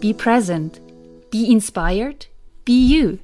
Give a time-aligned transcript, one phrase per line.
[0.00, 0.82] Be present.
[1.30, 2.28] Be inspired.
[2.66, 3.18] Be you.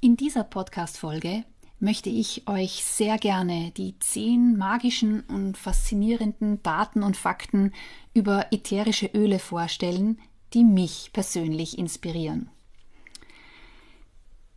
[0.00, 1.44] In dieser Podcast-Folge
[1.80, 7.72] möchte ich euch sehr gerne die zehn magischen und faszinierenden Daten und Fakten
[8.14, 10.20] über ätherische Öle vorstellen,
[10.52, 12.48] die mich persönlich inspirieren.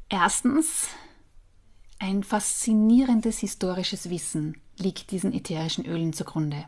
[0.10, 0.90] Erstens,
[1.98, 6.66] ein faszinierendes historisches Wissen liegt diesen ätherischen Ölen zugrunde.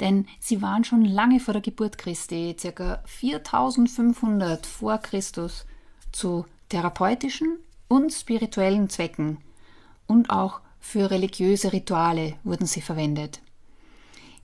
[0.00, 3.02] Denn sie waren schon lange vor der Geburt Christi, ca.
[3.04, 5.66] 4500 vor Christus,
[6.12, 9.38] zu therapeutischen und spirituellen Zwecken
[10.06, 13.40] und auch für religiöse Rituale wurden sie verwendet.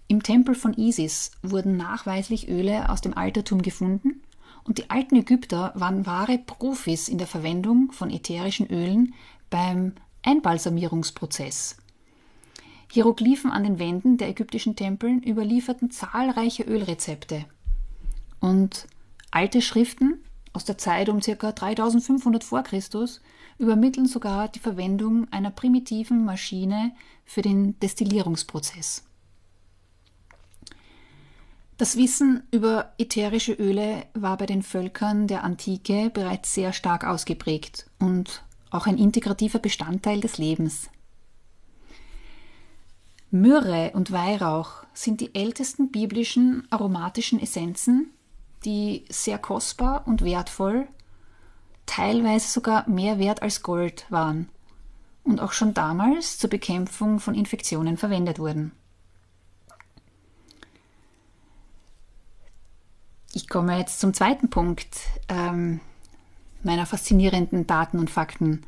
[0.07, 4.23] Im Tempel von Isis wurden nachweislich Öle aus dem Altertum gefunden
[4.65, 9.15] und die alten Ägypter waren wahre Profis in der Verwendung von ätherischen Ölen
[9.51, 9.93] beim
[10.23, 11.77] Einbalsamierungsprozess.
[12.91, 17.45] Hieroglyphen an den Wänden der ägyptischen Tempeln überlieferten zahlreiche Ölrezepte.
[18.41, 18.87] Und
[19.31, 21.53] alte Schriften aus der Zeit um ca.
[21.53, 23.21] 3500 vor Christus
[23.59, 26.93] übermitteln sogar die Verwendung einer primitiven Maschine
[27.25, 29.05] für den Destillierungsprozess.
[31.77, 37.89] Das Wissen über ätherische Öle war bei den Völkern der Antike bereits sehr stark ausgeprägt
[38.01, 40.91] und auch ein integrativer Bestandteil des Lebens.
[43.31, 48.11] Myrrhe und Weihrauch sind die ältesten biblischen aromatischen Essenzen,
[48.65, 50.89] die sehr kostbar und wertvoll,
[51.85, 54.49] teilweise sogar mehr wert als Gold waren
[55.25, 58.73] und auch schon damals zur Bekämpfung von Infektionen verwendet wurden.
[63.35, 65.81] Ich komme jetzt zum zweiten Punkt ähm,
[66.63, 68.65] meiner faszinierenden Daten und Fakten.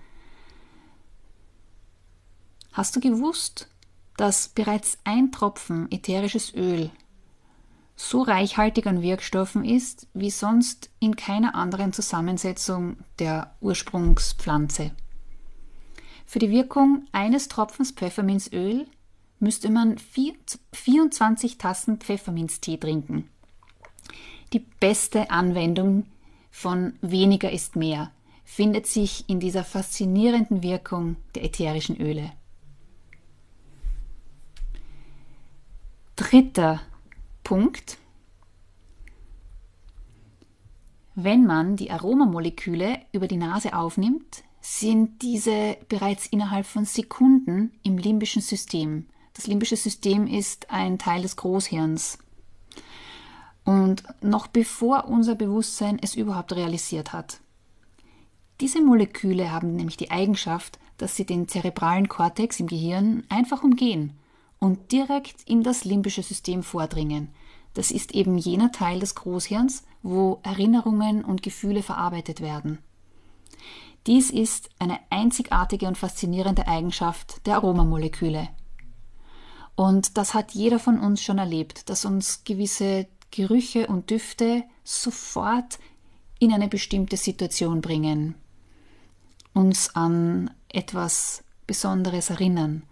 [2.72, 3.69] Hast du gewusst,
[4.20, 6.90] dass bereits ein Tropfen ätherisches Öl
[7.96, 14.90] so reichhaltig an Wirkstoffen ist wie sonst in keiner anderen Zusammensetzung der Ursprungspflanze.
[16.26, 18.86] Für die Wirkung eines Tropfens Pfefferminzöl
[19.38, 19.96] müsste man
[20.72, 23.26] 24 Tassen Pfefferminztee trinken.
[24.52, 26.04] Die beste Anwendung
[26.50, 28.10] von weniger ist mehr
[28.44, 32.32] findet sich in dieser faszinierenden Wirkung der ätherischen Öle.
[36.20, 36.82] Dritter
[37.44, 37.96] Punkt.
[41.14, 47.96] Wenn man die Aromamoleküle über die Nase aufnimmt, sind diese bereits innerhalb von Sekunden im
[47.96, 49.06] limbischen System.
[49.32, 52.18] Das limbische System ist ein Teil des Großhirns.
[53.64, 57.40] Und noch bevor unser Bewusstsein es überhaupt realisiert hat.
[58.60, 64.19] Diese Moleküle haben nämlich die Eigenschaft, dass sie den zerebralen Kortex im Gehirn einfach umgehen
[64.60, 67.30] und direkt in das limbische System vordringen.
[67.74, 72.78] Das ist eben jener Teil des Großhirns, wo Erinnerungen und Gefühle verarbeitet werden.
[74.06, 78.48] Dies ist eine einzigartige und faszinierende Eigenschaft der Aromamoleküle.
[79.74, 85.78] Und das hat jeder von uns schon erlebt, dass uns gewisse Gerüche und Düfte sofort
[86.38, 88.34] in eine bestimmte Situation bringen,
[89.54, 92.82] uns an etwas Besonderes erinnern.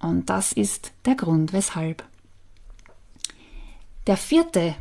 [0.00, 2.04] Und das ist der Grund, weshalb.
[4.06, 4.74] Der vierte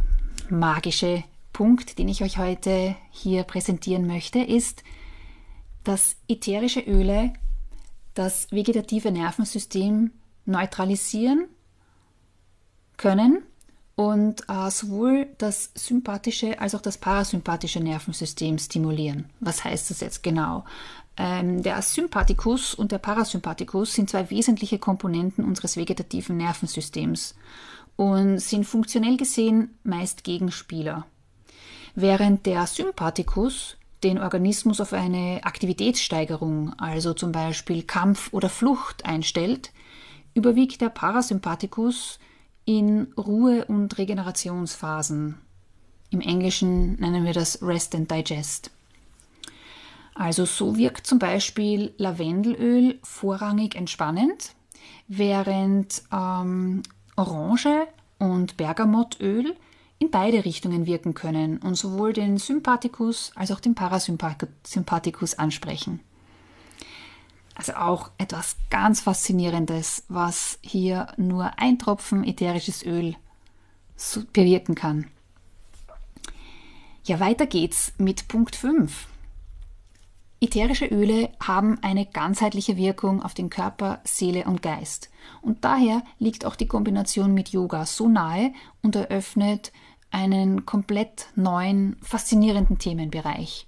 [0.50, 1.24] magische
[1.54, 4.84] Punkt, den ich euch heute hier präsentieren möchte, ist,
[5.84, 7.34] dass ätherische Öle
[8.14, 10.12] das vegetative Nervensystem
[10.46, 11.48] neutralisieren
[12.98, 13.44] können
[13.96, 19.30] und äh, sowohl das sympathische als auch das parasympathische Nervensystem stimulieren.
[19.42, 20.64] Was heißt das jetzt genau?
[21.22, 27.36] Ähm, der Sympathikus und der Parasympathikus sind zwei wesentliche Komponenten unseres vegetativen Nervensystems
[27.98, 31.06] und sind funktionell gesehen meist Gegenspieler.
[31.94, 39.72] Während der Sympathikus den Organismus auf eine Aktivitätssteigerung, also zum Beispiel Kampf oder Flucht einstellt,
[40.34, 42.20] überwiegt der Parasympathikus
[42.64, 45.38] in Ruhe- und Regenerationsphasen.
[46.12, 48.72] Im Englischen nennen wir das Rest and Digest.
[50.14, 54.54] Also so wirkt zum Beispiel Lavendelöl vorrangig entspannend,
[55.08, 56.84] während ähm,
[57.16, 59.56] Orange und Bergamottöl
[60.00, 66.00] in beide Richtungen wirken können und sowohl den Sympathikus als auch den Parasympathikus ansprechen.
[67.56, 73.16] Also auch etwas ganz Faszinierendes, was hier nur ein Tropfen ätherisches Öl
[74.32, 75.08] bewirken kann.
[77.04, 79.08] Ja, weiter geht's mit Punkt 5.
[80.42, 85.10] Ätherische Öle haben eine ganzheitliche Wirkung auf den Körper, Seele und Geist.
[85.42, 89.74] Und daher liegt auch die Kombination mit Yoga so nahe und eröffnet
[90.12, 93.68] einen komplett neuen, faszinierenden Themenbereich.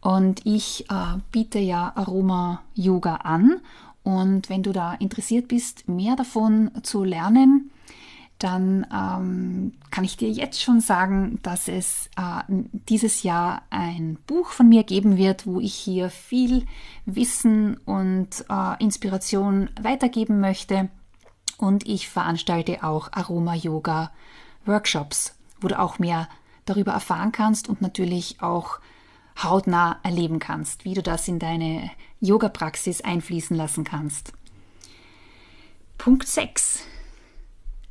[0.00, 3.60] Und ich äh, biete ja Aroma Yoga an.
[4.04, 7.71] Und wenn du da interessiert bist, mehr davon zu lernen,
[8.42, 14.48] dann ähm, kann ich dir jetzt schon sagen, dass es äh, dieses Jahr ein Buch
[14.48, 16.66] von mir geben wird, wo ich hier viel
[17.06, 20.88] Wissen und äh, Inspiration weitergeben möchte.
[21.56, 24.10] Und ich veranstalte auch Aroma Yoga
[24.64, 26.28] Workshops, wo du auch mehr
[26.64, 28.80] darüber erfahren kannst und natürlich auch
[29.40, 31.90] hautnah erleben kannst, wie du das in deine
[32.20, 34.32] Yoga-Praxis einfließen lassen kannst.
[35.96, 36.84] Punkt 6.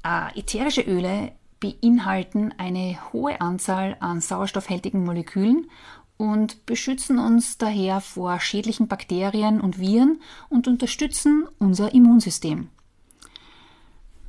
[0.03, 5.69] Äh, ätherische Öle beinhalten eine hohe Anzahl an sauerstoffhältigen Molekülen
[6.17, 12.69] und beschützen uns daher vor schädlichen Bakterien und Viren und unterstützen unser Immunsystem.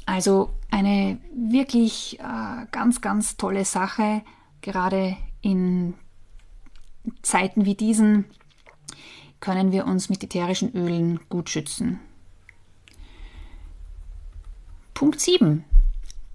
[0.04, 4.22] Also eine wirklich äh, ganz, ganz tolle Sache,
[4.60, 5.94] gerade in
[7.22, 8.26] Zeiten wie diesen
[9.40, 11.98] können wir uns mit ätherischen Ölen gut schützen.
[15.02, 15.64] Punkt 7.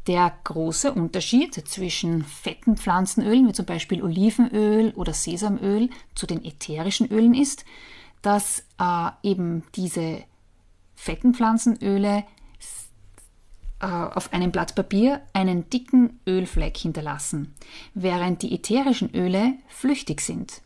[0.07, 7.09] Der große Unterschied zwischen fetten Pflanzenölen, wie zum Beispiel Olivenöl oder Sesamöl, zu den ätherischen
[7.09, 7.63] Ölen ist,
[8.21, 10.21] dass äh, eben diese
[10.95, 12.25] fetten Pflanzenöle
[13.79, 17.55] äh, auf einem Blatt Papier einen dicken Ölfleck hinterlassen,
[17.93, 20.61] während die ätherischen Öle flüchtig sind.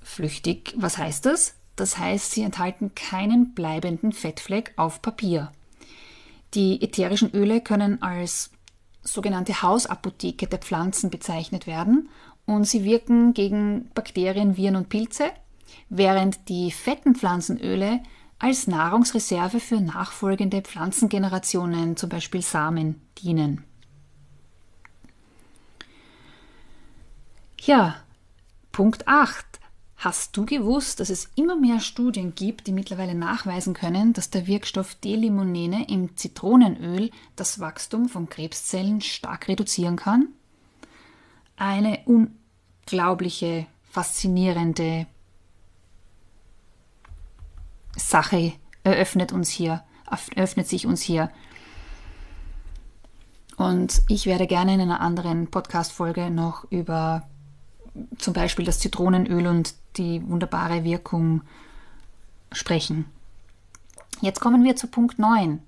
[0.00, 1.56] Flüchtig, was heißt das?
[1.76, 5.52] Das heißt, sie enthalten keinen bleibenden Fettfleck auf Papier.
[6.54, 8.50] Die ätherischen Öle können als
[9.02, 12.08] sogenannte Hausapotheke der Pflanzen bezeichnet werden
[12.44, 15.30] und sie wirken gegen Bakterien, Viren und Pilze,
[15.88, 18.00] während die fetten Pflanzenöle
[18.38, 23.64] als Nahrungsreserve für nachfolgende Pflanzengenerationen, zum Beispiel Samen, dienen.
[27.60, 27.96] Ja,
[28.72, 29.44] Punkt 8.
[30.06, 34.46] Hast du gewusst, dass es immer mehr Studien gibt, die mittlerweile nachweisen können, dass der
[34.46, 40.28] Wirkstoff D-Limonene im Zitronenöl das Wachstum von Krebszellen stark reduzieren kann?
[41.56, 45.08] Eine unglaubliche, faszinierende
[47.96, 48.52] Sache
[48.84, 49.82] eröffnet uns hier,
[50.36, 51.32] öffnet sich uns hier.
[53.56, 57.28] Und ich werde gerne in einer anderen Podcast-Folge noch über
[58.18, 61.42] zum Beispiel das Zitronenöl und die wunderbare Wirkung
[62.52, 63.06] sprechen.
[64.20, 65.60] Jetzt kommen wir zu Punkt 9.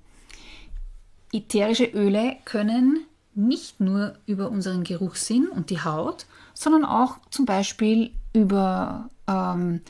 [1.32, 3.04] Ätherische Öle können
[3.34, 9.82] nicht nur über unseren Geruchssinn und die Haut, sondern auch zum Beispiel über ähm,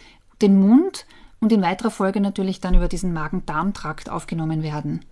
[0.42, 1.06] den Mund
[1.40, 5.04] und in weiterer Folge natürlich dann über diesen Magen-Darm-Trakt aufgenommen werden.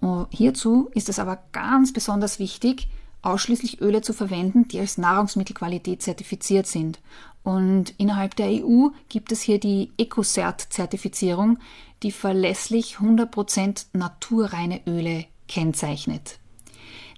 [0.00, 2.88] Und hierzu ist es aber ganz besonders wichtig,
[3.24, 7.00] ausschließlich Öle zu verwenden, die als Nahrungsmittelqualität zertifiziert sind.
[7.42, 11.58] Und innerhalb der EU gibt es hier die EcoCert-Zertifizierung,
[12.02, 16.38] die verlässlich 100% naturreine Öle kennzeichnet.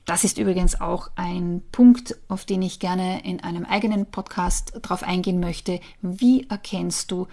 [0.05, 5.03] Das ist übrigens auch ein Punkt, auf den ich gerne in einem eigenen Podcast drauf
[5.03, 5.81] eingehen möchte.
[6.01, 7.27] Wie erkennst du,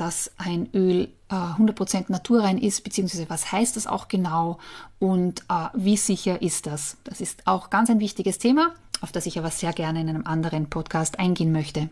[0.00, 4.58] dass ein Öl äh, 100% naturrein ist, beziehungsweise was heißt das auch genau
[4.98, 6.96] und äh, wie sicher ist das?
[7.04, 10.26] Das ist auch ganz ein wichtiges Thema, auf das ich aber sehr gerne in einem
[10.26, 11.90] anderen Podcast eingehen möchte.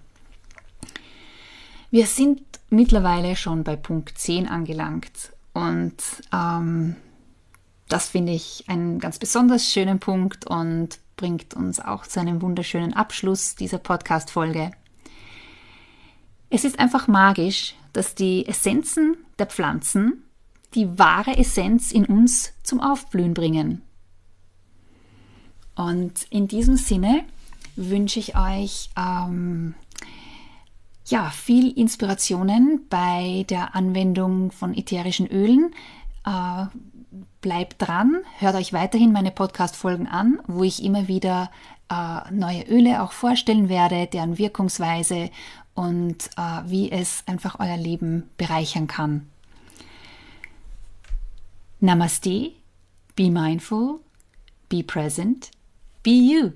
[1.90, 5.96] Wir sind mittlerweile schon bei Punkt 10 angelangt und
[6.32, 6.96] ähm,
[7.88, 12.94] das finde ich einen ganz besonders schönen Punkt und bringt uns auch zu einem wunderschönen
[12.94, 14.70] Abschluss dieser Podcast-Folge.
[16.50, 20.24] Es ist einfach magisch, dass die Essenzen der Pflanzen
[20.74, 23.82] die wahre Essenz in uns zum Aufblühen bringen.
[25.74, 27.24] Und in diesem Sinne
[27.76, 29.74] wünsche ich euch ähm,
[31.06, 35.72] Ja, viel Inspirationen bei der Anwendung von ätherischen Ölen.
[36.26, 36.66] Äh,
[37.40, 41.50] bleibt dran, hört euch weiterhin meine Podcast-Folgen an, wo ich immer wieder
[41.90, 45.30] äh, neue Öle auch vorstellen werde, deren Wirkungsweise
[45.74, 49.28] und äh, wie es einfach euer Leben bereichern kann.
[51.80, 52.52] Namaste,
[53.14, 54.00] be mindful,
[54.68, 55.50] be present,
[56.02, 56.50] be you.